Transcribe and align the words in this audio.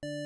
Hjertelig 0.00 0.16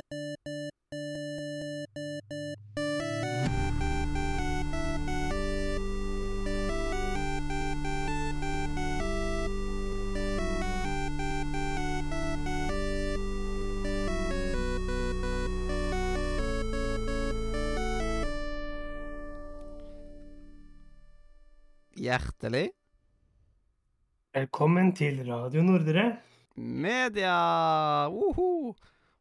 Velkommen 24.34 24.94
til 24.94 25.26
Radio 25.26 25.62
Nordre. 25.62 26.16
media! 26.54 28.08
Woho! 28.08 28.43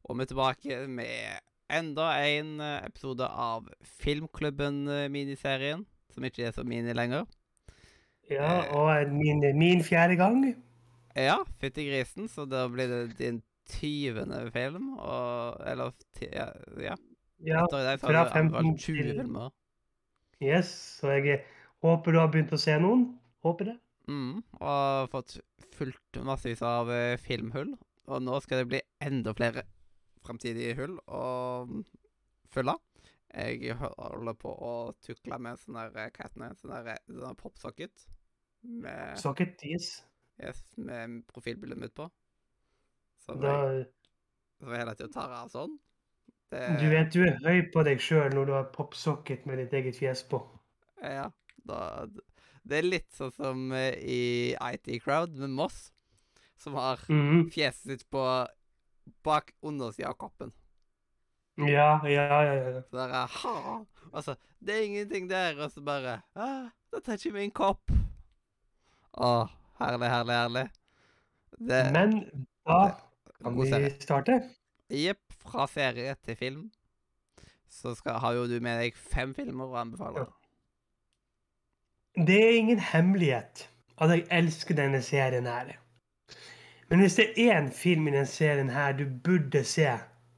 Og 0.09 0.17
vi 0.17 0.23
er 0.25 0.29
tilbake 0.31 0.77
med 0.91 1.39
enda 1.73 2.09
en 2.27 2.59
eh, 2.62 2.85
episode 2.88 3.27
av 3.30 3.67
Filmklubben-miniserien, 4.03 5.85
som 6.13 6.23
ikke 6.27 6.48
er 6.49 6.52
så 6.55 6.63
mini 6.67 6.93
lenger. 6.93 7.26
Ja, 8.31 8.63
Eh. 8.63 8.76
og 8.76 9.12
min, 9.13 9.41
min 9.59 9.81
fjerde 9.84 10.16
gang. 10.20 10.55
Ja, 11.16 11.38
fytti 11.59 11.85
grisen, 11.89 12.27
så 12.29 12.45
da 12.49 12.67
blir 12.71 12.88
det 12.88 13.17
din 13.17 13.41
tyvende 13.70 14.52
film, 14.52 14.93
og 14.99 15.59
Eller 15.66 15.91
ja, 16.21 16.48
ja. 16.79 16.95
Ja, 17.43 17.63
Etter 17.65 17.79
i 17.79 17.84
dag 17.84 17.99
så 17.99 18.07
har 18.07 18.13
du 18.13 18.29
15 18.31 18.55
anbefalt 18.55 18.79
20 18.79 19.04
til- 19.04 19.17
filmer. 19.20 19.49
yes. 20.41 20.99
Så 21.01 21.07
jeg 21.12 21.41
håper 21.84 22.12
du 22.12 22.20
har 22.20 22.27
begynt 22.27 22.51
å 22.54 22.57
se 22.59 22.77
noen. 22.79 23.20
Håper 23.43 23.65
det. 23.65 23.77
Mm, 24.07 24.43
og 24.62 25.09
fått 25.12 25.40
fulgt 25.76 26.23
massevis 26.23 26.62
av 26.62 26.90
eh, 26.91 27.17
filmhull. 27.17 27.77
Og 28.07 28.21
nå 28.21 28.41
skal 28.41 28.57
det 28.63 28.67
bli 28.70 28.81
enda 29.01 29.34
flere 29.34 29.63
framtidige 30.26 30.76
hull 30.80 30.98
å 31.08 31.23
mm, 31.70 31.84
fylle. 32.54 32.76
Jeg 33.34 33.74
holder 33.79 34.35
på 34.38 34.52
å 34.54 34.74
tukle 35.02 35.40
med 35.41 35.57
sånn 35.57 35.80
der 35.80 35.90
Hva 35.96 36.04
heter 36.05 36.41
det? 36.43 36.49
Sånn 36.60 36.74
der, 36.76 36.99
sånn 37.10 37.24
der 37.26 37.40
popsocket. 37.40 38.04
Med, 38.63 39.18
Socket, 39.20 39.63
yes. 39.68 40.04
yes, 40.40 40.62
med 40.77 41.24
profilbildet 41.34 41.82
mitt 41.82 41.96
på. 41.98 42.05
Så 43.26 43.35
Da, 43.41 43.55
jeg, 43.74 43.88
så 44.60 44.70
jeg 44.70 44.84
hele 44.84 44.93
tida 44.99 45.10
tar 45.15 45.34
av 45.40 45.49
sånn. 45.52 45.74
Det, 46.54 46.62
du 46.80 46.85
vet 46.91 47.10
du 47.15 47.24
er 47.26 47.40
høy 47.41 47.63
på 47.74 47.82
deg 47.87 48.02
sjøl 48.04 48.35
når 48.37 48.46
du 48.46 48.54
har 48.54 48.70
popsocket 48.76 49.48
med 49.49 49.58
ditt 49.63 49.74
eget 49.74 49.98
fjes 49.98 50.21
på. 50.30 50.43
Ja, 51.02 51.26
da, 51.65 51.80
det 52.63 52.77
er 52.80 52.85
litt 52.87 53.10
sånn 53.18 53.34
som 53.35 53.63
eh, 53.76 53.96
i 53.99 54.21
IT 54.54 54.91
Crowd 55.04 55.34
med 55.41 55.55
Moss, 55.58 55.87
som 56.62 56.77
har 56.80 57.02
Mhm. 57.10 57.49
fjeset 57.52 57.90
sitt 57.90 58.05
på 58.13 58.21
bak 59.23 59.54
undersida 59.62 60.09
av 60.09 60.18
koppen. 60.20 60.51
Ja, 61.57 61.99
ja, 62.07 62.23
ja. 62.43 62.54
ja. 62.54 62.82
Så 62.90 62.98
er 62.98 63.13
ha, 63.13 63.85
Altså, 64.13 64.35
det 64.59 64.75
er 64.78 64.85
ingenting 64.88 65.29
der, 65.29 65.59
og 65.63 65.72
så 65.72 65.81
bare 65.81 66.22
ah, 66.35 66.69
da 66.91 67.00
tar 67.00 67.13
jeg 67.18 67.25
ikke 67.25 67.38
min 67.38 67.51
kopp. 67.53 67.91
Å, 69.13 69.31
herlig, 69.79 70.09
herlig, 70.09 70.38
herlig. 70.38 70.63
Det 71.69 71.81
Men 71.94 72.16
da 72.66 72.79
kan 73.44 73.57
vi 73.57 73.68
serie. 73.69 73.91
starte. 74.01 74.40
Jepp, 74.94 75.22
fra 75.44 75.68
serie 75.68 76.16
til 76.25 76.35
film. 76.38 76.63
Så 77.69 77.96
skal, 77.97 78.19
har 78.22 78.34
jo 78.38 78.47
du 78.50 78.59
med 78.62 78.79
deg 78.81 78.97
fem 78.97 79.34
filmer 79.38 79.69
å 79.69 79.79
anbefale. 79.81 80.25
Det 82.13 82.38
er 82.38 82.57
ingen 82.57 82.79
hemmelighet 82.79 83.68
at 84.01 84.13
jeg 84.13 84.28
elsker 84.29 84.78
denne 84.78 85.01
serien 85.01 85.50
her. 85.50 85.74
Men 86.94 87.02
hvis 87.02 87.16
det 87.18 87.24
er 87.41 87.56
én 87.58 87.72
film 87.74 88.08
i 88.08 88.12
denne 88.13 88.30
serien 88.30 88.68
her 88.69 88.91
du 88.94 89.08
burde 89.25 89.63
se, 89.66 89.88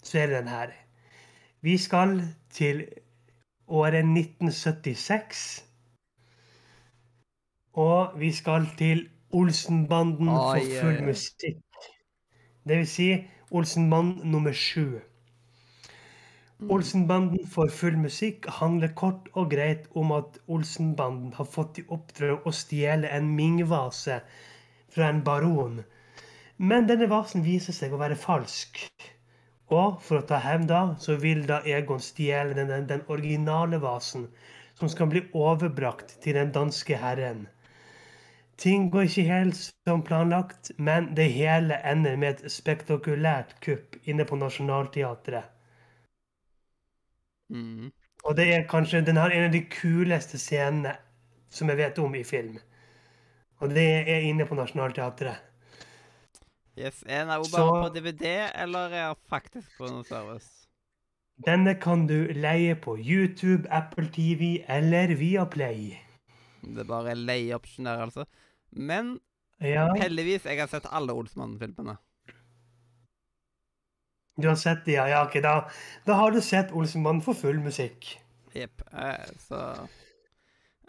så 0.03 0.19
er 0.19 0.27
det 0.31 0.35
den 0.37 0.47
her. 0.47 0.69
Vi 1.61 1.73
skal 1.77 2.21
til 2.49 2.85
året 3.67 3.97
1976. 3.99 5.65
Og 7.73 8.13
vi 8.19 8.31
skal 8.31 8.69
til 8.77 9.09
Olsenbanden 9.31 10.29
for 10.31 10.59
full 10.81 11.01
musikk. 11.03 11.89
Det 12.63 12.77
vil 12.77 12.87
si 12.87 13.09
Olsenbanden 13.51 14.31
nummer 14.31 14.55
sju. 14.55 14.99
Mm. 16.59 16.71
Olsenbanden 16.71 17.47
for 17.47 17.67
full 17.67 17.97
musikk 17.97 18.47
handler 18.61 18.93
kort 18.95 19.27
og 19.33 19.51
greit 19.51 19.91
om 19.95 20.11
at 20.11 20.39
Olsenbanden 20.47 21.33
har 21.33 21.51
fått 21.57 21.83
i 21.83 21.85
oppdrag 21.89 22.47
å 22.47 22.55
stjele 22.55 23.11
en 23.11 23.27
Ming-vase 23.35 24.21
fra 24.95 25.11
en 25.11 25.21
baron. 25.23 25.83
Men 26.57 26.87
denne 26.87 27.09
vasen 27.11 27.43
viser 27.43 27.75
seg 27.75 27.93
å 27.93 27.99
være 27.99 28.15
falsk. 28.19 28.79
Og 29.73 29.97
for 30.05 30.21
å 30.21 30.27
ta 30.29 30.37
hevn 30.39 30.67
da, 30.69 30.81
så 31.01 31.17
vil 31.19 31.43
da 31.49 31.61
Egon 31.65 31.99
stjele 31.99 32.53
den, 32.55 32.69
den, 32.69 32.85
den 32.87 33.03
originale 33.11 33.81
vasen, 33.81 34.29
som 34.77 34.91
skal 34.91 35.09
bli 35.11 35.23
overbrakt 35.33 36.19
til 36.23 36.37
den 36.37 36.53
danske 36.55 36.99
herren. 37.01 37.47
Ting 38.61 38.87
går 38.91 39.09
ikke 39.09 39.25
helt 39.27 39.57
som 39.59 40.03
planlagt, 40.05 40.71
men 40.77 41.09
det 41.15 41.27
hele 41.33 41.79
ender 41.83 42.15
med 42.15 42.39
et 42.39 42.51
spektakulært 42.51 43.57
kupp 43.65 43.97
inne 44.07 44.23
på 44.27 44.39
Nationaltheatret. 44.39 45.51
Mm. 47.51 47.91
Og 48.23 48.37
det 48.37 48.45
er 48.53 48.69
kanskje 48.69 49.03
den 49.05 49.19
har 49.19 49.33
en 49.33 49.49
av 49.49 49.51
de 49.53 49.61
kuleste 49.69 50.39
scenene 50.41 50.95
som 51.51 51.69
jeg 51.69 51.81
vet 51.81 51.99
om 51.99 52.15
i 52.15 52.23
film. 52.23 52.55
Og 53.59 53.75
det 53.75 53.85
er 54.07 54.23
inne 54.29 54.47
på 54.47 54.55
Nationaltheatret. 54.55 55.43
Yes, 56.77 57.03
Er 57.07 57.19
den 57.19 57.27
bare 57.27 57.45
Så- 57.45 57.81
på 57.81 57.89
DVD, 57.95 58.25
eller 58.61 58.79
er 58.89 59.07
den 59.13 59.15
faktisk 59.29 59.77
på 59.77 59.87
noen 59.87 60.03
service? 60.03 60.67
Denne 61.45 61.75
kan 61.79 62.07
du 62.07 62.27
leie 62.33 62.75
på 62.75 62.97
YouTube, 62.97 63.67
Apple 63.71 64.09
TV 64.11 64.63
eller 64.67 65.15
Viaplay. 65.15 65.97
Det 66.63 66.79
er 66.79 66.83
bare 66.89 67.15
leieoption 67.15 67.85
der, 67.85 67.97
altså. 68.05 68.25
Men 68.71 69.19
Ja, 69.61 69.87
heldigvis, 69.95 70.43
jeg 70.45 70.59
har 70.59 70.67
sett 70.67 70.85
alle 70.91 71.13
Olsmannen-filmene. 71.13 71.97
du 74.41 74.47
har 74.47 74.55
sett 74.59 74.81
det, 74.85 74.97
ja. 74.97 75.05
ja 75.07 75.21
ok, 75.25 75.37
da, 75.43 75.53
da 76.07 76.13
har 76.19 76.31
du 76.35 76.41
sett 76.43 76.71
Olsenmannen 76.75 77.21
for 77.23 77.33
full 77.39 77.59
musikk. 77.63 78.17
Jepp. 78.55 78.81
Eh, 78.91 79.29
så 79.39 79.61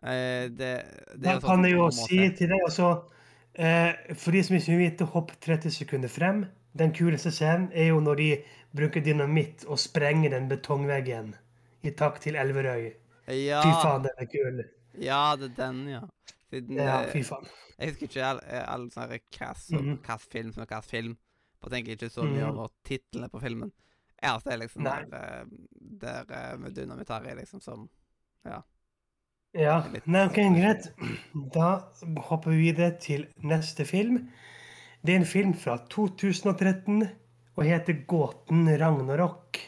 eh, 0.03 0.49
Det, 0.51 0.59
det 0.59 1.23
Da 1.23 1.37
er 1.37 1.41
sånn 1.41 1.47
kan 1.47 1.65
jeg 1.65 1.77
jo 1.77 1.87
si 1.95 2.19
til 2.39 2.49
deg 2.51 2.65
også 2.67 2.89
eh, 2.91 3.16
For 3.57 4.31
de 4.37 4.43
som 4.45 4.57
ikke 4.57 4.77
vil 4.77 5.07
hopp 5.15 5.33
30 5.41 5.71
sekunder 5.73 6.09
frem. 6.13 6.45
Den 6.77 6.93
kuleste 6.93 7.31
scenen 7.33 7.71
er 7.73 7.87
jo 7.89 8.01
når 8.05 8.17
de 8.21 8.31
bruker 8.77 9.01
dynamitt 9.01 9.65
og 9.65 9.79
sprenger 9.81 10.31
den 10.35 10.49
betongveggen 10.51 11.35
i 11.83 11.91
takt 11.97 12.23
til 12.27 12.37
Elverøy. 12.37 12.91
Ja, 13.33 13.63
Fy 13.65 13.71
faen, 13.83 14.03
den 14.05 14.19
er 14.19 14.27
kul. 14.31 14.65
ja, 15.01 15.37
det 15.41 15.51
er 15.51 15.55
den, 15.63 15.89
ja. 15.89 16.01
Den, 16.53 16.77
Ja, 16.77 17.01
eh, 17.03 17.11
fy 17.13 17.23
faen. 17.25 17.47
Jeg 17.79 17.89
husker 17.89 18.07
ikke 18.07 18.25
alle 18.25 18.61
all 18.69 18.91
sånne 18.91 19.09
hvilken 19.09 19.57
Mhm. 19.73 19.99
film 20.31 20.53
som 20.53 20.63
er 20.63 20.67
hvilken 20.67 20.83
film. 20.91 21.17
Jeg 21.63 21.71
tenker 21.73 21.93
ikke 21.97 22.11
så 22.13 22.23
mye 22.23 22.45
Mhm. 22.47 22.59
over 22.59 22.69
titlene 22.85 23.29
på 23.29 23.41
filmen. 23.41 23.73
Eneste 24.23 24.51
er 24.53 24.57
liksom 24.59 24.83
Nei. 24.83 25.05
der, 25.11 25.41
eh, 25.41 25.45
der 26.01 26.25
eh, 26.53 26.57
med 26.59 26.75
dynamitt 26.77 27.09
her 27.09 27.25
er 27.25 27.35
liksom 27.37 27.61
som 27.63 27.89
Ja. 28.45 28.61
Litt- 29.55 30.07
Nei, 30.07 30.27
ok, 30.27 30.35
greit. 30.55 30.93
Da 31.53 31.89
hopper 32.29 32.51
vi 32.51 32.57
videre 32.73 32.99
til 33.01 33.27
neste 33.43 33.85
film. 33.87 34.29
Det 35.05 35.15
er 35.15 35.19
en 35.21 35.25
film 35.25 35.55
fra 35.55 35.79
2013 35.89 37.09
og 37.57 37.65
heter 37.65 38.05
Gåten 38.07 38.67
Ragnarok. 38.79 39.59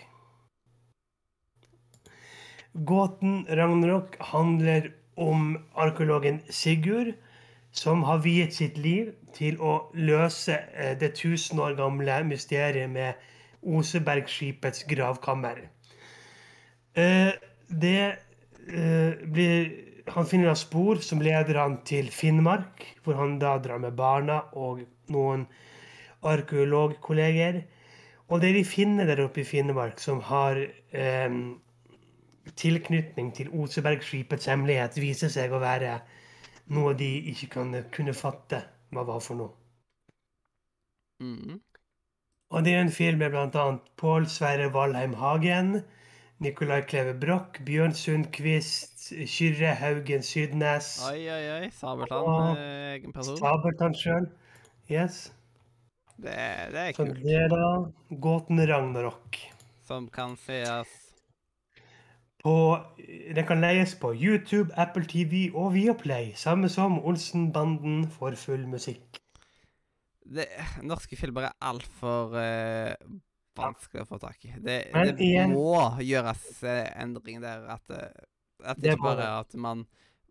Gåten 2.85 3.47
Ragnarok 3.49 4.17
handler 4.21 4.93
om 5.17 5.57
arkeologen 5.75 6.43
Sigurd, 6.51 7.15
som 7.73 8.03
har 8.05 8.19
viet 8.19 8.53
sitt 8.55 8.77
liv 8.79 9.15
til 9.35 9.57
å 9.61 9.91
løse 9.95 10.59
eh, 10.75 10.95
det 10.99 11.15
tusen 11.17 11.59
år 11.61 11.75
gamle 11.77 12.25
mysteriet 12.25 12.91
med 12.91 13.15
Osebergskipets 13.63 14.85
gravkammer. 14.89 15.69
Eh, 16.95 17.33
Det 17.71 18.19
blir 18.69 19.69
Han 20.09 20.27
finner 20.27 20.49
da 20.49 20.55
spor 20.57 21.03
som 21.05 21.21
leder 21.21 21.59
han 21.61 21.75
til 21.85 22.07
Finnmark, 22.09 22.85
hvor 23.05 23.19
han 23.19 23.35
da 23.39 23.59
drar 23.61 23.81
med 23.83 23.93
barna 23.93 24.39
og 24.57 24.81
noen 25.13 25.43
arkeologkolleger. 26.25 27.59
Og 28.33 28.41
det 28.41 28.55
de 28.57 28.65
finner 28.65 29.05
der 29.05 29.21
oppe 29.25 29.43
i 29.43 29.45
Finnmark 29.45 30.01
som 30.01 30.23
har 30.31 30.63
eh, 30.65 31.37
tilknytning 32.57 33.31
til 33.37 33.53
Osebergskipets 33.53 34.49
hemmelighet, 34.49 34.97
viser 35.01 35.33
seg 35.33 35.53
å 35.53 35.61
være 35.63 35.99
noe 36.73 36.95
de 36.97 37.09
ikke 37.33 37.53
kan 37.59 37.73
kunne 37.93 38.17
fatte 38.17 38.63
hva 38.93 39.05
var 39.09 39.23
for 39.25 39.41
noe. 39.41 39.55
Mm. 41.21 41.59
Og 42.49 42.65
det 42.65 42.75
er 42.75 42.83
en 42.83 42.93
film 42.93 43.21
med 43.21 43.35
bl.a. 43.35 43.65
Pål 44.01 44.29
Sverre 44.33 44.71
Valheim 44.73 45.17
Hagen, 45.21 45.83
Nicolai 46.41 46.83
Kleve 46.87 47.15
Broch, 47.19 47.59
Bjørn 47.67 47.95
Sundquist, 47.99 49.09
Kyrre 49.27 49.73
Haugen 49.81 50.23
Sydnes, 50.23 50.93
Oi, 51.09 51.25
oi, 51.27 51.45
oi. 51.57 51.71
Sabeltann, 51.75 52.57
eh, 52.57 52.93
egen 52.99 53.13
person. 53.17 53.37
Sabeltann 53.41 53.97
sjøl. 53.99 54.29
Yes. 54.91 55.33
Det, 56.19 56.35
det 56.75 56.81
er 56.85 56.93
Så 56.95 57.05
kult. 57.05 57.19
det 57.25 57.35
er 57.43 57.49
da 57.51 57.65
gåten 58.23 58.63
Ragnarok. 58.71 59.39
Som 59.87 60.09
kan 60.13 60.37
sees 60.37 60.89
På, 62.43 62.55
den 63.35 63.47
kan 63.47 63.61
leies 63.61 63.97
på 63.99 64.13
YouTube, 64.15 64.71
Apple 64.79 65.05
TV 65.11 65.49
og 65.55 65.73
Viaplay, 65.75 66.33
samme 66.39 66.69
som 66.71 67.01
Olsenbanden 67.03 68.05
for 68.15 68.35
full 68.39 68.67
musikk. 68.71 69.19
det, 70.25 70.47
Norske 70.83 71.17
filmer 71.17 71.49
er 71.49 71.57
altfor 71.65 72.35
uh, 72.37 72.95
vanskelig 73.59 74.05
å 74.05 74.09
få 74.09 74.19
tak 74.23 74.45
i. 74.49 74.53
Det, 74.57 74.79
det 74.95 75.15
igjen- 75.19 75.55
må 75.55 75.75
gjøres 76.05 76.63
eh, 76.65 76.89
endring 77.03 77.43
der. 77.45 77.67
At, 77.77 77.91
eh, 77.91 78.27
at 78.65 78.81
det 78.81 78.95
ikke 78.97 79.11
bare 79.11 79.29
at 79.41 79.55
man 79.55 79.87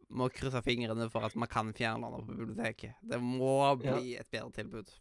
må 0.10 0.30
krysse 0.32 0.62
fingrene 0.64 1.10
for 1.12 1.28
at 1.28 1.36
man 1.36 1.50
kan 1.52 1.74
fjerne 1.76 2.10
den 2.14 2.26
på 2.28 2.36
biblioteket. 2.40 2.96
Det 3.04 3.20
må 3.22 3.60
bli 3.82 4.16
et 4.20 4.28
bedre 4.32 4.52
tilbud. 4.56 4.92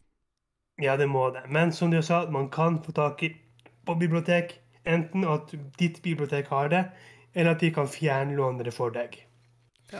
Ja, 0.83 0.97
det 0.99 1.07
må 1.09 1.29
det. 1.33 1.45
Men 1.49 1.71
som 1.73 1.91
du 1.91 2.01
sa, 2.05 2.25
man 2.29 2.49
kan 2.53 2.81
få 2.83 2.91
tak 2.91 3.23
i 3.23 3.31
på 3.87 3.95
bibliotek. 3.99 4.59
Enten 4.87 5.25
at 5.27 5.51
ditt 5.79 6.01
bibliotek 6.03 6.47
har 6.47 6.69
det, 6.71 6.83
eller 7.35 7.55
at 7.55 7.63
de 7.63 7.71
kan 7.75 7.89
fjernlåne 7.91 8.63
det 8.63 8.71
for 8.75 8.93
deg. 8.95 9.17
Ja. 9.91 9.99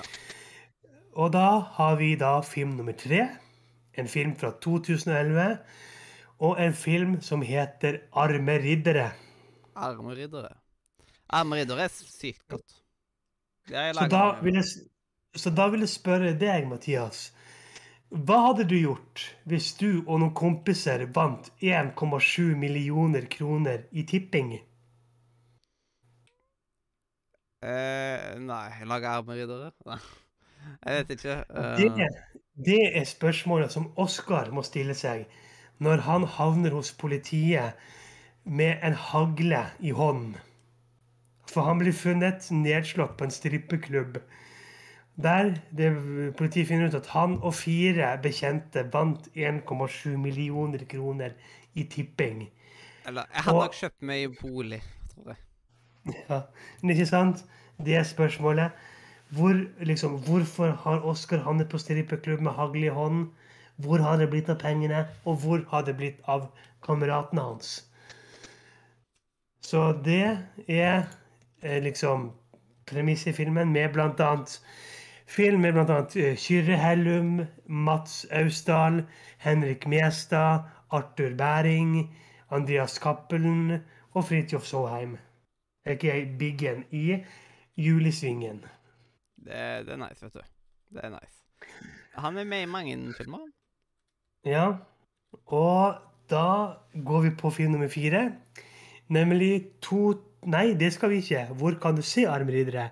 Og 1.18 1.34
da 1.34 1.60
har 1.80 1.98
vi 2.00 2.14
da 2.20 2.38
film 2.46 2.76
nummer 2.78 2.96
tre. 2.96 3.26
En 3.98 4.08
film 4.08 4.36
fra 4.40 4.52
2011. 4.64 5.58
Og 6.40 6.60
en 6.62 6.74
film 6.74 7.18
som 7.26 7.42
heter 7.42 8.04
Arme 8.14 8.58
riddere. 8.62 9.10
Arme 9.76 10.14
riddere. 10.16 10.54
Arme 11.34 11.58
riddere 11.58 11.88
er 11.88 11.94
sykt 11.94 12.46
godt. 12.50 12.78
Har 13.72 13.94
Så 13.94 14.08
da, 14.08 14.22
jeg, 14.46 14.64
så 15.36 15.50
da 15.52 15.68
vil 15.74 15.84
jeg 15.84 15.92
spørre 15.92 16.36
deg, 16.40 16.68
Mathias. 16.70 17.32
Hva 18.08 18.38
hadde 18.46 18.68
du 18.70 18.78
gjort 18.78 19.26
hvis 19.50 19.74
du 19.82 20.04
og 20.06 20.22
noen 20.22 20.36
kompiser 20.38 21.04
vant 21.16 21.50
1,7 21.60 22.54
millioner 22.56 23.26
kroner 23.32 23.84
i 23.92 24.06
tipping? 24.08 24.54
Eh, 27.66 28.38
nei, 28.46 28.70
lage 28.88 29.10
arme 29.10 29.36
riddere? 29.36 29.74
Nei. 29.90 30.00
Jeg 30.86 30.96
vet 31.02 31.12
ikke. 31.18 31.36
Det, 31.80 31.90
eh, 32.06 32.40
det 32.68 32.80
er 33.02 33.06
spørsmålet 33.10 33.74
som 33.74 33.90
Oskar 34.00 34.54
må 34.56 34.64
stille 34.64 34.96
seg 34.98 35.26
når 35.84 36.04
han 36.08 36.26
havner 36.38 36.74
hos 36.74 36.92
politiet 36.92 37.78
med 38.44 38.84
en 38.84 38.94
hagle 38.94 39.64
i 39.80 39.92
hånden. 39.92 40.36
For 41.48 41.64
han 41.68 41.80
blir 41.80 41.96
funnet 41.96 42.50
nedslått 42.52 43.16
på 43.18 43.28
en 43.28 43.34
strippeklubb. 43.34 44.20
Der 45.18 45.56
det, 45.78 45.90
politiet 46.38 46.68
finner 46.68 46.92
ut 46.92 46.98
at 47.00 47.08
han 47.14 47.38
og 47.42 47.56
fire 47.58 48.12
bekjente 48.22 48.84
vant 48.94 49.30
1,7 49.34 50.18
millioner 50.18 50.84
kroner 50.90 51.34
i 51.74 51.84
tipping. 51.84 52.50
eller 53.08 53.24
jeg 53.34 53.44
hadde 53.44 53.60
nok 53.64 53.74
kjøpt 53.74 54.02
meg 54.02 54.38
bolig, 54.42 54.82
tror 55.14 55.32
jeg. 55.32 55.38
Ja, 56.30 56.42
men 56.82 56.92
ikke 56.92 57.06
sant? 57.10 57.44
Det 57.86 57.96
er 57.96 58.04
spørsmålet. 58.04 58.72
Hvor, 59.30 59.56
liksom, 59.80 60.20
hvorfor 60.24 60.72
har 60.84 61.06
Oskar 61.06 61.44
havnet 61.44 61.70
på 61.70 61.78
strippeklubb 61.78 62.42
med 62.42 62.52
hagle 62.52 62.86
i 62.86 62.94
hånden? 62.94 63.32
Hvor 63.78 64.02
har 64.02 64.18
det 64.18 64.30
blitt 64.30 64.50
av 64.50 64.60
pengene? 64.62 65.06
Og 65.26 65.38
hvor 65.44 65.64
har 65.70 65.86
det 65.86 65.98
blitt 65.98 66.22
av 66.26 66.50
kameratene 66.86 67.42
hans? 67.42 67.72
Så 69.62 69.92
det 70.06 70.38
er 70.68 71.08
eh, 71.62 71.82
liksom 71.84 72.32
premisset 72.88 73.34
i 73.34 73.38
filmen, 73.38 73.74
med 73.74 73.98
annet 74.00 74.62
Film 75.28 75.62
med 75.62 75.78
annet 75.78 76.16
eh, 76.16 76.36
Kyrre 76.40 76.78
Hellum, 76.80 77.46
Mats 77.66 78.26
Austdal, 78.32 79.04
Henrik 79.38 79.88
Mestad, 79.88 80.64
Arthur 80.90 81.36
Bæring, 81.36 82.16
Andreas 82.50 82.96
Cappelen 82.96 83.82
og 84.14 84.24
Fridtjof 84.24 84.66
Saaheim. 84.66 85.18
Aka 85.86 86.26
Biggen 86.40 86.84
i 86.92 87.24
Julesvingen. 87.78 88.64
Det, 89.36 89.86
det 89.86 89.94
er 89.94 90.00
nice, 90.08 90.26
vet 90.26 90.34
du. 90.34 90.40
Det 90.96 91.04
er 91.04 91.10
nice. 91.10 91.44
Han 92.16 92.38
er 92.38 92.44
med 92.44 92.62
i 92.62 92.66
mange 92.66 93.14
filmer. 93.18 93.44
Ja. 94.46 94.68
Og 95.48 95.98
da 96.30 96.78
går 97.06 97.22
vi 97.22 97.36
på 97.40 97.50
film 97.50 97.72
nummer 97.72 97.88
fire. 97.88 98.32
Nemlig 99.10 99.68
to 99.82 100.16
Nei, 100.48 100.78
det 100.80 100.94
skal 100.94 101.10
vi 101.10 101.18
ikke. 101.20 101.48
Hvor 101.60 101.76
kan 101.82 101.96
du 101.98 102.02
se 102.06 102.24
Armriddere? 102.30 102.90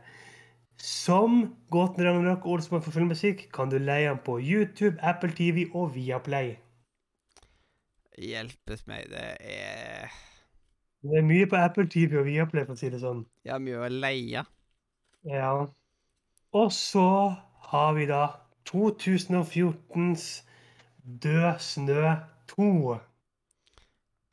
Som 0.82 1.56
Gåten 1.72 2.04
Ragnarok 2.04 2.46
og 2.46 2.52
Olsmann 2.52 2.82
for 2.84 2.92
filmmusikk 2.92 3.46
kan 3.54 3.70
du 3.72 3.78
leie 3.80 4.10
den 4.10 4.20
på 4.26 4.40
YouTube, 4.42 4.98
Apple 5.00 5.32
TV 5.32 5.70
og 5.72 5.94
Viaplay. 5.96 6.56
Hjelpes 8.18 8.84
meg, 8.88 9.08
det 9.12 9.38
er 9.40 10.12
Det 11.06 11.20
er 11.20 11.24
mye 11.24 11.48
på 11.48 11.56
Apple 11.56 11.88
TV 11.88 12.18
og 12.20 12.26
Viaplay, 12.26 12.66
for 12.66 12.76
å 12.76 12.80
si 12.80 12.90
det 12.90 13.00
sånn. 13.04 13.24
Ja, 13.46 13.60
mye 13.62 13.86
å 13.86 13.90
leie. 13.94 14.44
Ja. 15.30 15.52
Og 16.52 16.72
så 16.74 17.08
har 17.70 17.94
vi 17.96 18.08
da 18.10 18.26
2014s 18.68 20.28
Død 21.06 21.60
snø 21.60 22.16
2. 22.48 22.98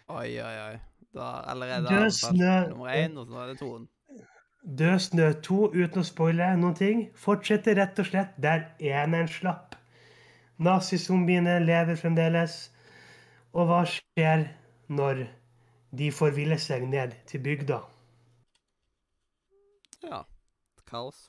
Oi, 0.09 0.31
oi, 0.41 0.57
oi. 0.69 0.79
Da 1.15 1.27
allerede 1.47 1.89
Død 1.89 2.11
snø- 2.11 2.69
nummer 2.69 2.89
én, 2.89 3.19
og 3.19 3.27
så 3.27 3.39
er 3.39 3.47
det 3.47 3.59
toen. 3.59 3.89
Død 4.79 4.99
snø 4.99 5.33
2, 5.43 5.59
uten 5.75 6.01
å 6.01 6.05
spoile 6.07 6.57
noen 6.57 6.75
ting, 6.79 7.03
fortsetter 7.19 7.77
rett 7.77 7.99
og 7.99 8.07
slett 8.09 8.37
der 8.43 8.65
eneren 8.81 9.29
slapp. 9.29 9.75
Nazizombiene 10.59 11.59
lever 11.65 11.97
fremdeles. 11.97 12.71
Og 13.53 13.67
hva 13.69 13.83
skjer 13.85 14.47
når 14.89 15.27
de 15.99 16.09
forviller 16.13 16.57
seg 16.57 16.87
ned 16.89 17.13
til 17.29 17.43
bygda? 17.45 17.83
Ja. 20.03 20.23
Kaos. 20.89 21.27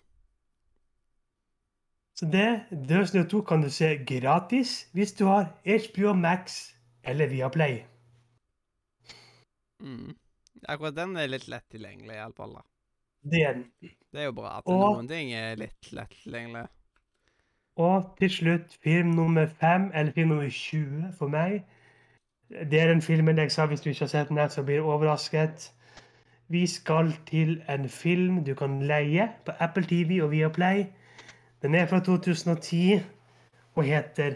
Så 2.15 2.25
det, 2.29 2.65
Død 2.89 3.05
snø 3.09 3.23
2 3.29 3.41
kan 3.41 3.61
du 3.61 3.69
se 3.73 3.87
gratis 4.05 4.73
hvis 4.93 5.13
du 5.17 5.25
har 5.25 5.49
HBO 5.65 6.13
Max 6.13 6.59
eller 7.03 7.27
Viaplay. 7.27 7.79
Mm. 9.81 10.13
Akkurat 10.69 10.95
den 10.95 11.17
er 11.17 11.27
litt 11.27 11.47
lett 11.51 11.65
tilgjengelig, 11.73 12.15
iallfall. 12.15 12.55
Det 13.23 13.41
er 13.43 13.53
den. 13.57 13.65
Det 14.13 14.21
er 14.21 14.29
jo 14.29 14.35
bra 14.37 14.57
at 14.57 14.63
Og- 14.65 14.95
noen 14.95 15.07
ting 15.07 15.33
er 15.33 15.55
litt 15.55 15.91
lett 15.91 16.13
tilgjengelig. 16.23 16.67
Og 17.77 18.15
til 18.19 18.29
slutt 18.29 18.77
film 18.83 19.15
nummer 19.17 19.47
fem, 19.47 19.91
eller 19.93 20.11
film 20.11 20.29
nummer 20.29 20.49
20 20.49 21.13
for 21.17 21.27
meg. 21.27 21.63
Det 22.49 22.79
er 22.81 22.87
den 22.87 23.01
filmen 23.01 23.37
jeg 23.37 23.51
sa 23.51 23.65
hvis 23.65 23.81
du 23.81 23.89
ikke 23.89 23.99
har 24.05 24.07
sett 24.07 24.27
den, 24.29 24.37
her, 24.37 24.47
så 24.47 24.63
blir 24.63 24.77
du 24.77 24.83
overrasket. 24.85 25.71
Vi 26.49 26.67
skal 26.67 27.13
til 27.25 27.63
en 27.69 27.89
film 27.89 28.43
du 28.43 28.53
kan 28.53 28.81
leie 28.81 29.31
på 29.45 29.51
Apple 29.59 29.83
TV 29.83 30.21
og 30.23 30.31
Viaplay. 30.31 30.85
Den 31.63 31.75
er 31.79 31.87
fra 31.87 32.01
2010 32.03 32.99
og 33.77 33.85
heter 33.87 34.35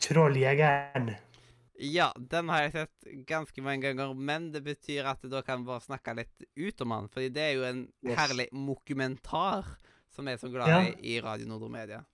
Trolljegeren. 0.00 1.14
Ja, 1.80 2.10
den 2.16 2.50
har 2.52 2.66
jeg 2.66 2.72
sett 2.74 3.12
ganske 3.28 3.62
mange 3.64 3.80
ganger, 3.88 4.12
men 4.14 4.50
det 4.52 4.60
betyr 4.66 5.06
at 5.08 5.22
da 5.32 5.40
kan 5.44 5.62
vi 5.62 5.70
bare 5.70 5.80
snakke 5.84 6.12
litt 6.18 6.44
ut 6.60 6.82
om 6.84 6.92
den. 6.92 7.08
Fordi 7.12 7.30
det 7.32 7.44
er 7.46 7.54
jo 7.56 7.64
en 7.64 7.80
Yes. 8.04 8.16
herlig 8.18 8.48
mokumentar 8.52 9.64
som 10.12 10.28
er 10.28 10.36
så 10.36 10.50
glad 10.52 10.68
Ja. 10.68 10.80
i 11.00 11.16
i 11.16 11.20
Radio 11.20 11.46
Nordre 11.48 11.70
Media. 11.70 12.04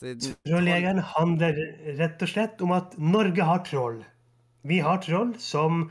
Trolljegeren 0.00 0.98
handler 0.98 1.54
rett 1.98 2.22
og 2.22 2.28
slett 2.28 2.60
om 2.62 2.72
at 2.72 2.96
Norge 2.98 3.42
har 3.44 3.58
troll. 3.64 4.04
Vi 4.64 4.78
har 4.80 4.98
troll 4.98 5.34
som 5.38 5.90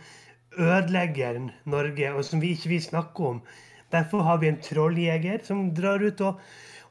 ødelegger 0.58 1.52
Norge, 1.66 2.14
og 2.14 2.26
som 2.26 2.42
vi 2.42 2.56
ikke 2.56 2.70
vil 2.70 2.82
snakke 2.82 3.20
om. 3.20 3.42
Derfor 3.92 4.24
har 4.24 4.38
vi 4.40 4.48
en 4.48 4.58
trolljeger 4.62 5.44
som 5.46 5.74
drar 5.74 6.02
ut 6.02 6.20
og 6.22 6.40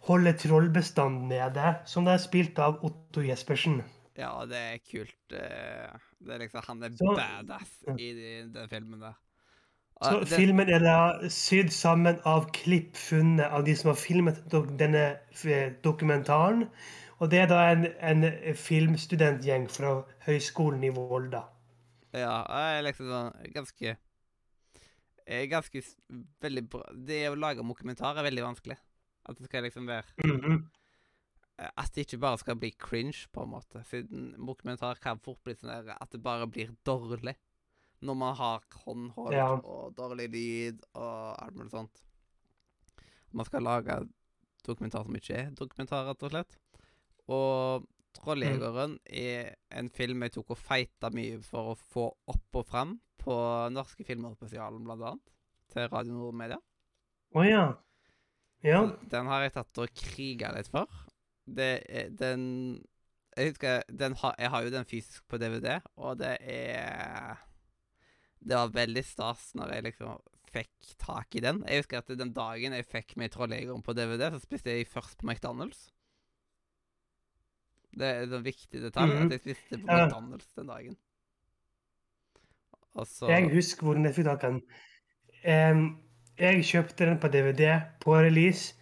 holder 0.09 0.32
trollbestanden 0.38 1.28
nede, 1.30 1.76
som 1.87 2.04
det 2.06 2.14
er 2.16 2.23
spilt 2.23 2.59
av 2.62 2.80
Otto 2.85 3.23
Jespersen. 3.25 3.82
Ja, 4.18 4.44
det 4.47 4.59
er 4.59 4.78
kult. 4.85 5.32
eh, 5.32 5.99
Det 6.23 6.35
er 6.35 6.38
liksom 6.38 6.62
Han 6.66 6.82
er 6.82 6.90
Så- 6.90 7.16
badass 7.16 7.71
i 7.99 8.12
de- 8.12 8.52
den 8.52 8.68
filmen 8.68 9.00
der. 9.00 9.14
Så 10.02 10.21
det- 10.21 10.28
filmen 10.28 10.68
er 10.68 10.78
da 10.80 11.28
sydd 11.28 11.71
sammen 11.71 12.21
av 12.25 12.50
klipp 12.52 12.94
funnet 12.94 13.50
av 13.50 13.64
de 13.64 13.75
som 13.75 13.88
har 13.90 13.97
filmet 13.97 14.37
denne 14.78 15.18
dokumentaren. 15.82 16.68
Og 17.21 17.30
det 17.30 17.38
er 17.40 17.47
da 17.47 17.71
en, 17.71 17.87
en 17.87 18.23
filmstudentgjeng 18.56 19.68
fra 19.71 20.02
Høgskolen 20.26 20.82
i 20.85 20.88
Volda. 20.90 21.44
Ja, 22.12 22.44
jeg 22.49 22.78
er 22.78 22.82
liksom 22.82 23.06
sånn 23.06 23.52
ganske 23.54 23.97
Ganske 25.49 25.82
veldig 26.42 26.68
bra 26.68 26.82
Det 26.92 27.28
å 27.30 27.37
lage 27.38 27.62
dokumentar 27.62 28.18
er 28.18 28.25
veldig 28.28 28.42
vanskelig. 28.42 28.76
At 29.26 29.38
det 29.38 29.47
skal 29.47 29.62
liksom 29.62 29.87
være 29.87 30.02
mm 30.25 30.41
-hmm. 30.41 30.62
At 31.59 31.95
det 31.95 32.00
ikke 32.00 32.19
bare 32.19 32.38
skal 32.38 32.57
bli 32.57 32.71
cringe, 32.71 33.29
på 33.33 33.43
en 33.43 33.50
måte. 33.50 33.85
Siden 33.85 34.47
dokumentar 34.47 34.95
kan 34.95 35.21
fort 35.21 35.45
bli 35.45 35.55
sånn 35.55 35.71
at 36.00 36.12
det 36.12 36.23
bare 36.23 36.47
blir 36.47 36.75
dårlig. 36.87 37.35
Når 38.00 38.14
man 38.14 38.37
har 38.37 38.62
håndhold 38.85 39.35
Ja. 39.35 39.52
og 39.55 39.95
dårlig 39.97 40.29
lyd 40.31 40.81
og 40.95 41.45
alt 41.45 41.55
mulig 41.55 41.71
sånt. 41.71 42.02
Man 43.33 43.45
skal 43.45 43.62
lage 43.62 44.09
dokumentar 44.67 45.05
som 45.05 45.14
ikke 45.14 45.35
er 45.35 45.50
dokumentar, 45.50 46.09
rett 46.09 46.23
og 46.23 46.31
slett. 46.31 46.59
Og 47.29 47.87
'Trolljegeren' 48.12 48.99
er 49.07 49.55
en 49.71 49.88
film 49.91 50.23
jeg 50.23 50.33
tok 50.33 50.50
og 50.50 50.59
feita 50.59 51.11
mye 51.11 51.41
for 51.43 51.73
å 51.73 51.79
få 51.79 52.17
opp 52.29 52.59
og 52.61 52.67
fram 52.67 53.00
på 53.23 53.35
Norske 53.73 54.05
filmer 54.05 54.35
spesialen, 54.35 54.85
blant 54.85 55.02
annet. 55.02 55.33
Til 55.73 55.88
Radio 55.88 56.12
Nord 56.12 56.35
Media. 56.35 56.59
Å 57.35 57.45
ja. 57.49 57.64
Ja. 58.62 58.83
Den 59.11 59.26
har 59.26 59.45
jeg 59.45 59.54
tatt 59.57 59.83
og 59.83 59.95
kriga 59.99 60.52
litt 60.54 60.71
for. 60.73 60.90
Det 61.47 61.73
er 61.90 62.11
den 62.14 62.42
Jeg 63.37 63.49
husker 63.50 63.83
den 63.90 64.14
har, 64.21 64.35
Jeg 64.38 64.50
har 64.50 64.62
jo 64.62 64.71
den 64.71 64.85
fysisk 64.87 65.25
på 65.28 65.38
DVD, 65.40 65.81
og 65.97 66.19
det 66.21 66.37
er 66.40 67.40
Det 68.38 68.54
var 68.57 68.75
veldig 68.75 69.04
stas 69.04 69.50
når 69.59 69.75
jeg 69.75 69.87
liksom 69.88 70.21
fikk 70.52 70.95
tak 71.00 71.35
i 71.35 71.40
den. 71.40 71.62
Jeg 71.66 71.83
husker 71.83 72.02
at 72.02 72.12
den 72.19 72.33
dagen 72.37 72.75
jeg 72.76 72.87
fikk 72.87 73.16
meg 73.16 73.33
Trolljegeren 73.33 73.83
på 73.83 73.95
DVD, 73.97 74.28
så 74.31 74.40
spiste 74.42 74.71
jeg 74.71 74.87
først 74.87 75.19
på 75.19 75.26
McDonald's. 75.26 75.88
Det 77.92 78.09
er 78.09 78.26
en 78.28 78.45
viktig 78.45 78.83
detalj 78.83 79.14
mm. 79.14 79.25
at 79.25 79.33
jeg 79.33 79.40
spiste 79.40 79.78
på 79.78 79.88
Ja. 79.88 80.07
McDonald's 80.07 80.52
den 80.57 80.69
dagen. 80.69 80.97
Så 83.04 83.28
Jeg 83.28 83.49
husker 83.54 83.87
hvordan 83.87 84.04
jeg 84.04 84.14
fikk 84.14 84.26
tak 84.26 84.45
i 84.45 84.47
den. 84.47 84.62
Em, 85.45 86.01
jeg 86.39 86.65
kjøpte 86.65 87.07
den 87.07 87.19
på 87.21 87.29
DVD 87.29 87.81
på 88.01 88.17
release. 88.17 88.75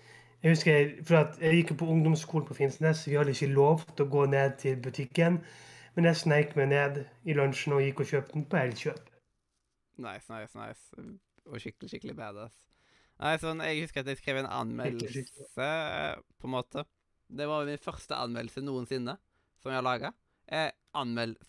Jeg 0.42 0.54
husker 0.54 0.73
jeg, 0.73 0.92
for 1.04 1.16
at 1.16 1.40
jeg 1.40 1.59
gikk 1.61 1.75
på 1.78 1.88
ungdomsskolen 1.92 2.47
på 2.49 2.54
Finnsnes. 2.54 3.07
Vi 3.09 3.19
hadde 3.19 3.35
ikke 3.35 3.50
lov 3.52 3.83
til 3.97 4.07
å 4.07 4.12
gå 4.12 4.25
ned 4.33 4.57
til 4.62 4.78
butikken. 4.80 5.40
Men 5.97 6.07
jeg 6.09 6.16
sneik 6.16 6.54
meg 6.57 6.71
ned 6.71 7.02
i 7.28 7.35
lunsjen 7.37 7.75
og 7.76 7.83
gikk 7.85 8.00
og 8.04 8.12
kjøpte 8.12 8.37
den 8.38 8.47
på 8.49 8.61
Elkjøp. 8.61 9.11
Nice, 10.00 10.30
nice, 10.33 10.57
nice. 10.57 11.04
Og 11.50 11.61
skikkelig, 11.61 11.90
skikkelig 11.92 12.16
badass. 12.16 12.54
Nei, 13.21 13.35
sånn, 13.42 13.61
Jeg 13.61 13.83
husker 13.83 14.00
at 14.00 14.09
jeg 14.09 14.21
skrev 14.23 14.40
en 14.40 14.49
anmeldelse, 14.49 15.66
på 16.40 16.49
en 16.49 16.54
måte. 16.54 16.87
Det 17.28 17.47
var 17.47 17.66
min 17.69 17.78
første 17.78 18.16
anmeldelse 18.16 18.62
noensinne 18.64 19.19
som 19.61 19.75
jeg 19.75 19.76
har 19.76 19.85
laga. 19.85 20.14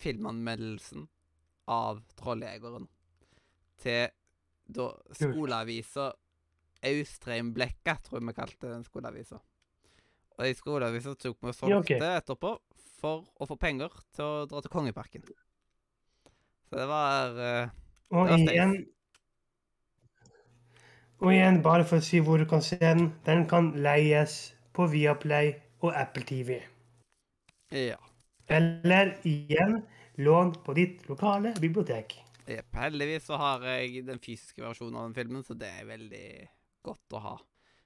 Filmanmeldelsen 0.02 1.08
av 1.72 2.02
'Trolljegeren' 2.18 2.90
til 3.82 4.10
da 4.66 4.90
skoleavisa 5.16 6.12
Austrheim 6.82 7.52
Blekka, 7.54 7.96
tror 8.02 8.18
jeg 8.18 8.28
vi 8.28 8.34
kalte 8.36 8.70
den 8.70 8.84
skoleavisa. 8.86 9.38
Og 10.38 10.48
i 10.48 10.54
skoleavisa 10.56 11.14
tok 11.14 11.38
vi 11.40 11.52
og 11.52 11.54
solgte 11.54 11.72
Ja, 11.74 11.80
okay. 11.82 12.00
etterpå 12.18 12.56
for 13.02 13.26
å 13.38 13.46
få 13.50 13.58
penger 13.60 13.92
til 14.14 14.24
å 14.24 14.46
dra 14.50 14.62
til 14.62 14.72
Kongeparken. 14.72 15.26
Så 16.68 16.78
det 16.80 16.88
var 16.88 17.36
uh, 17.36 17.72
Og 18.14 18.30
Det 18.30 18.38
var 18.38 18.54
igjen 18.54 18.76
Og 21.22 21.30
igjen, 21.30 21.60
bare 21.62 21.84
for 21.86 22.00
å 22.00 22.04
si 22.04 22.18
hvor 22.24 22.40
du 22.40 22.48
kan 22.50 22.64
se 22.64 22.80
den. 22.80 23.12
Den 23.26 23.44
kan 23.50 23.70
leies 23.78 24.56
på 24.74 24.88
Viaplay 24.90 25.52
og 25.84 25.92
Apple 25.94 26.24
TV. 26.26 26.56
Ja. 27.70 28.00
Eller 28.50 29.14
igjen 29.28 29.84
lån 30.18 30.56
på 30.64 30.74
ditt 30.74 31.06
lokale 31.08 31.54
bibliotek. 31.60 32.16
Jepp. 32.56 32.74
Heldigvis 32.76 33.26
så 33.28 33.38
har 33.40 33.64
jeg 33.66 34.04
den 34.06 34.20
fysiske 34.22 34.62
versjonen 34.64 34.96
av 35.00 35.08
den 35.08 35.16
filmen, 35.16 35.42
så 35.46 35.56
det 35.58 35.70
er 35.70 35.88
veldig 35.88 36.26
godt 36.86 37.16
å 37.18 37.22
ha. 37.24 37.34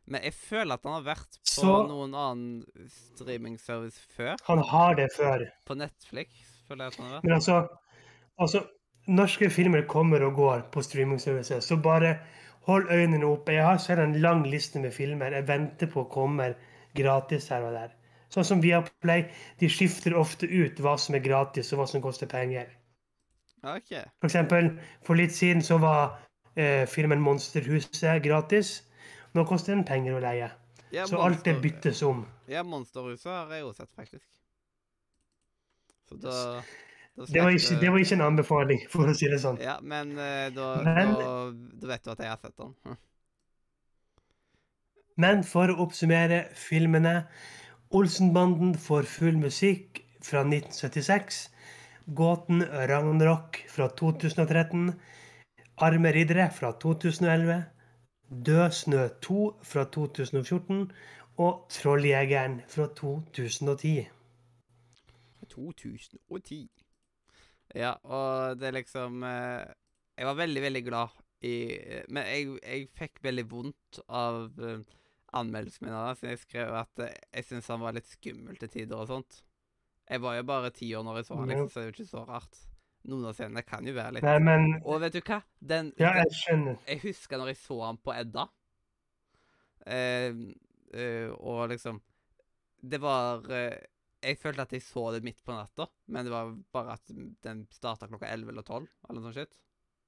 Men 0.06 0.22
jeg 0.22 0.34
føler 0.38 0.78
at 0.78 0.84
han 0.86 0.92
har 1.00 1.06
vært 1.08 1.38
på 1.42 1.54
Så- 1.56 1.86
noen 1.88 2.14
annen 2.14 2.64
streamingservice 3.16 3.98
før. 4.16 4.36
Han 4.46 4.58
har 4.58 4.94
det 4.94 5.08
før. 5.16 5.46
På 5.66 5.74
Netflix, 5.74 6.30
føler 6.68 6.84
jeg 6.84 6.92
at 6.92 6.96
han 6.96 7.06
har 7.06 7.14
vært. 7.16 7.24
Men 7.24 7.34
altså, 7.34 7.68
altså 8.38 8.66
Norske 9.08 9.50
filmer 9.50 9.84
kommer 9.86 10.22
og 10.26 10.34
går 10.34 10.62
på 10.74 10.82
streamingservice, 10.82 11.60
så 11.62 11.76
bare 11.82 12.16
hold 12.66 12.88
øynene 12.90 13.24
oppe. 13.26 13.52
Jeg 13.54 13.62
har 13.62 13.78
sett 13.78 13.98
en 14.02 14.16
lang 14.20 14.42
liste 14.50 14.80
med 14.82 14.92
filmer 14.94 15.30
jeg 15.30 15.46
venter 15.46 15.86
på 15.86 16.08
kommer 16.10 16.56
gratis 16.96 17.48
her 17.48 17.62
og 17.62 17.72
der. 17.76 17.92
Sånn 18.34 18.44
som 18.44 18.62
Viaplay, 18.62 19.28
de 19.60 19.68
skifter 19.70 20.16
ofte 20.18 20.48
ut 20.50 20.80
hva 20.82 20.96
som 20.98 21.14
er 21.14 21.20
gratis, 21.22 21.72
og 21.72 21.78
hva 21.78 21.86
som 21.88 22.02
koster 22.02 22.26
penger. 22.26 22.66
OK. 23.62 23.90
For 24.20 24.28
eksempel, 24.28 24.70
for 25.06 25.14
litt 25.18 25.32
siden 25.34 25.62
så 25.62 25.78
var 25.82 26.18
eh, 26.56 26.86
filmen 26.88 27.20
'Monsterhuset' 27.20 28.22
gratis. 28.24 28.82
Nå 29.34 29.44
koster 29.44 29.74
den 29.74 29.84
penger 29.84 30.16
å 30.16 30.20
leie. 30.22 30.50
Ja, 30.92 31.06
Så 31.06 31.18
alt 31.20 31.44
det 31.44 31.56
byttes 31.62 32.02
om. 32.02 32.26
Ja, 32.48 32.62
Monsterhuset 32.62 33.26
har 33.32 33.50
jeg 33.52 33.60
jo 33.66 33.72
sett, 33.72 33.90
faktisk. 33.96 34.26
Så 36.08 36.16
da, 36.22 36.62
da 37.16 37.24
Det 37.26 37.42
var, 37.42 37.50
ikke, 37.50 37.80
det 37.80 37.90
var 37.90 37.98
ikke 37.98 38.14
en 38.14 38.20
anbefaling, 38.28 38.80
for 38.92 39.10
å 39.10 39.14
si 39.16 39.26
det 39.28 39.40
sånn. 39.42 39.58
Ja, 39.60 39.78
men 39.82 40.14
eh, 40.18 40.46
da, 40.54 40.68
Men- 40.84 41.14
da, 41.18 41.50
da 41.52 41.86
vet 41.90 42.04
du 42.04 42.10
at 42.14 42.18
jeg 42.22 42.28
har 42.30 42.38
sett 42.40 42.56
den. 42.56 42.74
Hm. 42.86 42.96
Men 45.16 45.44
for 45.48 45.72
å 45.72 45.78
oppsummere 45.86 46.42
filmene 46.60 47.22
Olsenbanden 47.96 48.74
får 48.76 49.06
full 49.08 49.38
musikk 49.40 50.02
fra 50.20 50.42
1976. 50.44 51.46
Gåten 52.06 52.62
Ragnarok 52.62 53.64
fra 53.68 53.88
2013. 53.88 54.92
Arme 55.76 56.12
riddere 56.12 56.50
fra 56.54 56.70
2011. 56.72 57.64
Død 58.30 58.70
snø 58.70 59.08
2 59.22 59.38
fra 59.62 59.84
2014. 59.84 60.92
Og 61.42 61.66
Trolljegeren 61.68 62.60
fra 62.70 62.86
2010. 62.94 64.06
2010. 65.50 66.60
Ja, 67.74 67.96
og 68.04 68.60
det 68.60 68.68
er 68.68 68.78
liksom 68.78 69.22
eh, 69.26 69.66
Jeg 70.16 70.26
var 70.26 70.38
veldig, 70.38 70.62
veldig 70.62 70.84
glad 70.84 71.16
i 71.42 71.54
Men 72.08 72.22
jeg, 72.22 72.54
jeg 72.62 72.88
fikk 72.96 73.18
veldig 73.22 73.44
vondt 73.50 74.00
av 74.08 74.46
eh, 74.62 74.86
anmeldelsen 75.36 75.88
min 75.88 75.96
av 75.96 76.14
så 76.16 76.30
jeg 76.30 76.40
skrev 76.44 76.72
at 76.78 77.02
eh, 77.02 77.18
jeg 77.34 77.48
syntes 77.50 77.74
han 77.74 77.82
var 77.82 77.98
litt 77.98 78.08
skummel 78.08 78.56
til 78.60 78.72
tider 78.72 79.02
og 79.02 79.10
sånt. 79.10 79.42
Jeg 80.06 80.22
var 80.22 80.36
jo 80.38 80.42
bare 80.46 80.70
ti 80.74 80.88
år 80.94 81.04
når 81.06 81.20
jeg 81.20 81.28
så 81.28 81.38
han, 81.40 81.50
liksom, 81.50 81.68
så 81.70 81.80
det 81.80 81.84
er 81.84 81.88
jo 81.90 81.94
ikke 81.96 82.10
så 82.10 82.24
rart. 82.28 82.60
Noen 83.06 83.26
av 83.30 83.34
scenene 83.38 83.62
kan 83.66 83.86
jo 83.86 83.94
være 83.94 84.16
litt 84.16 84.26
Nei, 84.26 84.38
men 84.42 84.64
Og 84.82 85.00
vet 85.02 85.14
du 85.14 85.20
hva? 85.20 85.40
Den, 85.62 85.92
Ja, 85.98 86.12
jeg 86.18 86.32
skjønner. 86.34 86.78
jeg 86.88 87.02
husker 87.04 87.38
når 87.38 87.52
jeg 87.52 87.58
så 87.62 87.76
han 87.84 87.98
på 88.02 88.14
Edda. 88.14 88.48
Eh, 89.86 90.34
eh, 90.98 91.28
og 91.30 91.68
liksom 91.70 92.00
Det 92.82 92.98
var 92.98 93.46
eh, 93.54 93.76
Jeg 94.26 94.40
følte 94.42 94.66
at 94.66 94.74
jeg 94.74 94.82
så 94.82 95.04
det 95.14 95.22
midt 95.22 95.44
på 95.46 95.54
natta, 95.54 95.86
men 96.10 96.26
det 96.26 96.32
var 96.34 96.50
bare 96.74 96.96
at 96.98 97.12
den 97.46 97.66
starta 97.70 98.08
klokka 98.10 98.26
11 98.26 98.50
eller 98.50 98.66
12 98.66 98.88
eller 99.08 99.20
noe 99.20 99.28
sånt 99.28 99.38
shit 99.38 99.58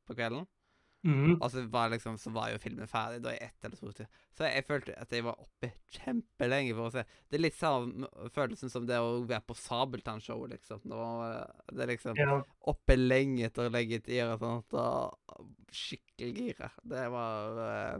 på 0.09 0.17
kvelden. 0.19 0.49
Mhm. 1.07 1.37
Og 1.41 1.51
så 1.53 1.63
var, 1.71 1.91
liksom, 1.93 2.17
så 2.19 2.31
var 2.35 2.51
jo 2.51 2.59
filmen 2.59 2.89
ferdig 2.91 3.21
da 3.23 3.31
i 3.31 3.39
ett 3.45 3.65
eller 3.65 3.77
to 3.79 3.93
timer. 3.95 4.11
Så 4.35 4.49
jeg 4.51 4.65
følte 4.67 4.97
at 4.99 5.13
jeg 5.15 5.23
var 5.23 5.37
oppe 5.39 5.71
kjempelenge 5.95 6.75
for 6.75 6.89
å 6.89 6.93
se. 6.97 7.05
Det 7.31 7.39
er 7.39 7.43
litt 7.45 7.55
samme 7.59 8.09
følelsen 8.35 8.71
som 8.73 8.87
det 8.89 8.99
å 8.99 9.21
være 9.29 9.47
på 9.47 9.55
Sabeltann-show, 9.55 10.43
liksom. 10.51 10.83
Det, 10.83 11.77
det 11.77 11.85
er 11.85 11.93
liksom 11.93 12.19
Ja. 12.19 12.41
oppe 12.67 12.97
lenge 12.99 13.47
etter 13.47 13.69
å 13.69 13.73
legge 13.73 14.01
et 14.01 14.09
og 14.35 14.41
sånt, 14.43 14.75
og 14.75 15.55
skikkelig 15.71 16.35
gira. 16.35 16.71
Det 16.83 17.05
var 17.15 17.61
eh, 17.69 17.99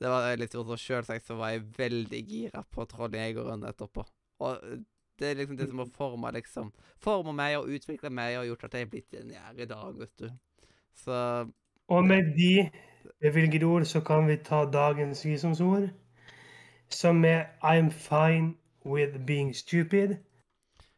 Det 0.00 0.08
var 0.10 0.36
litt 0.40 0.50
stort, 0.50 0.72
og 0.74 0.78
selvsagt 0.80 1.26
så 1.28 1.36
var 1.38 1.50
jeg 1.52 1.68
veldig 1.76 2.22
gira 2.26 2.64
på 2.64 2.86
Trolljegeren 2.90 3.62
etterpå. 3.68 4.02
Og 4.40 4.64
det 5.20 5.28
er 5.28 5.36
liksom 5.38 5.56
det 5.56 5.68
som 5.68 5.78
har 5.78 5.86
forma 5.94 6.32
liksom 6.34 6.72
meg 7.36 7.58
og 7.60 7.68
utvikla 7.68 8.10
meg 8.10 8.38
og 8.40 8.48
gjort 8.48 8.64
at 8.64 8.72
jeg 8.72 8.88
er 8.88 8.90
blitt 8.90 9.10
den 9.12 9.30
jeg 9.30 9.38
er 9.52 9.60
i 9.62 9.68
dag, 9.70 9.94
vet 10.00 10.16
du. 10.18 10.30
Så 10.94 11.52
Og 11.88 12.04
med 12.04 12.22
de 12.36 12.70
bevilgede 13.20 13.64
ord 13.64 13.84
så 13.84 14.00
kan 14.00 14.28
vi 14.28 14.36
ta 14.36 14.64
dagens 14.70 15.24
visdomsord, 15.26 15.88
som 16.88 17.24
er 17.24 17.44
I'm 17.64 17.90
fine 17.90 18.54
with 18.86 19.26
being 19.26 19.54
stupid. 19.56 20.16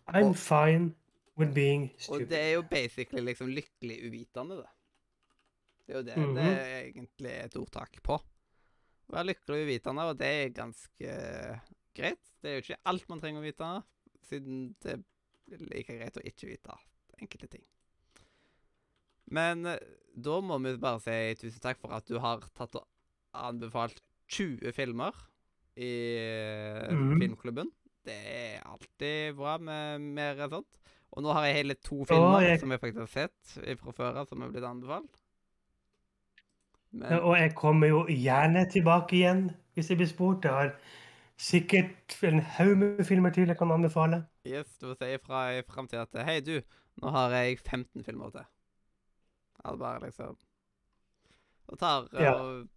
I'm 0.08 0.24
Og- 0.24 0.36
fine 0.36 0.94
with 1.38 1.54
being 1.54 1.90
stupid. 1.98 2.24
Og 2.24 2.30
det 2.30 2.38
er 2.40 2.52
jo 2.52 2.62
basically 2.70 3.20
liksom 3.24 3.46
lykkelig 3.48 4.06
uvitende, 4.06 4.56
det. 4.56 4.66
Det 5.86 5.94
er 5.94 5.98
jo 5.98 6.04
det 6.04 6.14
det 6.14 6.28
Mhm. 6.28 6.36
er 6.36 6.78
egentlig 6.78 7.30
et 7.44 7.56
ordtak 7.56 8.02
på. 8.02 8.14
Å 9.08 9.12
være 9.12 9.26
lykkelig 9.26 9.62
uvitende, 9.66 10.02
og 10.02 10.18
det 10.18 10.26
er 10.26 10.48
ganske 10.48 11.60
greit. 11.94 12.18
Det 12.42 12.50
er 12.50 12.54
jo 12.54 12.62
ikke 12.62 12.76
alt 12.86 13.08
man 13.08 13.20
trenger 13.20 13.40
å 13.40 13.44
vite, 13.44 13.82
siden 14.22 14.74
det 14.82 14.92
er 15.52 15.56
like 15.74 15.98
greit 15.98 16.16
å 16.16 16.20
ikke 16.24 16.46
vite 16.46 16.74
enkelte 17.22 17.46
ting. 17.46 17.62
Men 19.26 19.66
eh, 19.66 19.78
da 20.16 20.40
må 20.40 20.56
vi 20.64 20.76
bare 20.80 21.00
si 21.04 21.34
tusen 21.42 21.60
takk 21.60 21.78
for 21.80 21.92
at 21.96 22.06
du 22.08 22.18
har 22.22 22.40
tatt 22.56 22.74
og 22.78 22.86
anbefalt 23.36 24.00
20 24.32 24.72
filmer 24.72 25.12
i 25.76 25.90
eh, 26.16 26.92
Mhm. 26.92 27.20
filmklubben. 27.20 27.70
Det 28.06 28.14
er 28.14 28.62
alltid 28.64 29.36
bra 29.36 29.58
med 29.58 30.00
mer 30.00 30.48
sånt. 30.48 30.78
Og 31.12 31.22
nå 31.22 31.32
har 31.32 31.44
jeg 31.46 31.54
hele 31.56 31.74
to 31.74 32.04
filmer 32.04 32.40
jeg- 32.40 32.60
som 32.60 32.70
jeg 32.70 32.80
faktisk 32.80 32.98
har 32.98 33.06
sett 33.06 33.78
fra 33.80 33.92
før 33.92 34.16
av, 34.16 34.28
som 34.28 34.42
er 34.42 34.48
blitt 34.50 34.64
anbefalt. 34.64 35.22
Men 36.92 37.10
Ja, 37.12 37.18
Og 37.20 37.36
jeg 37.36 37.54
kommer 37.54 37.88
jo 37.88 38.04
gjerne 38.06 38.66
tilbake 38.70 39.12
igjen 39.12 39.54
hvis 39.76 39.88
jeg 39.90 39.98
blir 39.98 40.06
spurt. 40.08 40.42
Jeg 40.44 40.52
har 40.52 40.74
sikkert 41.38 42.22
en 42.24 42.40
haug 42.40 42.76
med 42.78 43.04
filmer 43.06 43.30
til 43.34 43.46
jeg 43.48 43.58
kan 43.58 43.70
anbefale. 43.70 44.26
yes, 44.46 44.78
du 44.80 44.86
får 44.94 44.98
si 44.98 45.14
ifra 45.18 45.58
i 45.58 45.62
framtida 45.62 46.02
at 46.02 46.24
Hei, 46.24 46.40
du, 46.40 46.62
nå 47.02 47.10
har 47.10 47.30
jeg 47.30 47.58
15 47.58 48.02
filmer 48.04 48.30
til. 48.30 48.44
Altså 49.66 49.82
bare 49.82 50.04
liksom 50.06 50.38
Og 51.66 51.78
tar 51.80 52.08
Ja. 52.14 52.32
og, 52.38 52.68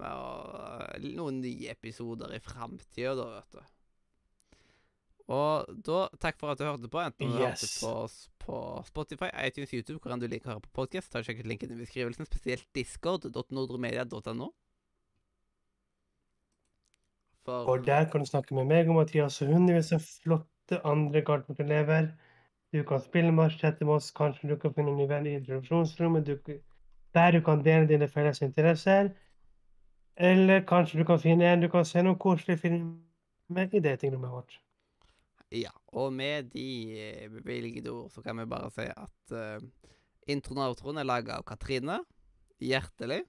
og, 0.00 1.04
noen 1.04 1.40
nye 1.42 1.70
episoder 1.72 2.32
i 2.32 2.40
framtida, 2.40 3.12
da, 3.18 3.26
vet 3.36 3.56
du. 3.58 3.72
Og 5.32 5.68
da, 5.86 5.98
takk 6.20 6.38
for 6.40 6.52
at 6.52 6.58
du 6.60 6.64
hørte 6.66 6.88
på, 6.90 7.00
enten 7.02 7.30
du 7.30 7.38
hørte 7.38 7.68
på, 7.80 7.92
oss 8.06 8.16
på 8.42 8.56
Spotify, 8.88 9.28
iTunes, 9.44 9.72
YouTube, 9.72 10.00
hvor 10.02 10.14
enn 10.14 10.22
du 10.22 10.26
liker 10.30 10.50
å 10.50 10.56
høre 10.56 10.64
på 10.64 10.74
podkast. 10.82 11.14
Sjekk 11.14 11.44
ut 11.44 11.50
linken 11.52 11.72
i 11.74 11.78
beskrivelsen, 11.78 12.28
spesielt 12.28 12.66
discord.nordremedia.no. 12.76 14.50
For 17.46 17.70
Og 17.70 17.86
der 17.86 18.06
kan 18.10 18.22
du 18.22 18.28
snakke 18.28 18.54
med 18.54 18.68
meg 18.70 18.90
og 18.90 19.00
Mathias 19.00 19.40
og 19.42 19.50
hundrevis 19.50 19.92
av 19.94 20.04
flotte 20.04 20.78
andre 20.86 21.24
Gartnerelever. 21.26 22.12
Du 22.72 22.82
kan 22.88 23.00
spille 23.00 23.32
med 23.32 23.44
oss, 23.44 23.58
chatte 23.60 23.84
med 23.84 23.94
oss, 23.94 24.10
kanskje 24.16 24.48
du 24.48 24.56
kan 24.56 24.72
finne 24.74 24.94
en 24.94 24.96
ny 24.96 25.06
venn 25.08 25.26
i 25.28 25.34
introduksjonsrommet. 25.36 26.26
Du, 26.26 26.54
der 27.14 27.34
du 27.36 27.42
kan 27.44 27.64
dele 27.64 27.88
dine 27.88 28.08
felles 28.08 28.40
interesser. 28.42 29.10
Eller 30.16 30.64
kanskje 30.68 31.02
du 31.02 31.04
kan 31.04 31.20
finne 31.20 31.50
en 31.52 31.60
du 31.60 31.68
kan 31.72 31.84
se 31.84 32.02
noen 32.02 32.18
koselige 32.20 32.62
filmer 32.64 33.76
i 33.76 33.80
datingrommet 33.84 34.32
vårt. 34.32 34.58
Ja, 35.52 35.72
og 35.92 36.12
med 36.16 36.48
de 36.54 36.68
eh, 36.96 37.28
bevilgede 37.28 37.92
ord 37.92 38.10
så 38.10 38.24
kan 38.24 38.40
vi 38.40 38.48
bare 38.48 38.70
si 38.72 38.88
at 38.88 39.36
uh, 39.36 39.60
introen 40.32 40.62
og 40.64 40.72
outroen 40.72 41.02
er 41.02 41.08
laga 41.08 41.36
av 41.36 41.44
Katrine. 41.44 42.00
Hjertelig. 42.62 43.20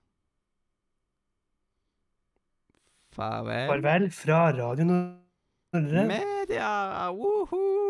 Farvel. 3.13 3.67
Farvel 3.67 4.11
fra 4.15 4.45
Radio 4.55 4.87
Nordre. 4.87 6.07
Media! 6.07 7.11
Woohoo! 7.11 7.82